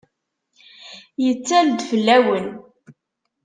[1.23, 2.47] Yettal-d fell-awen!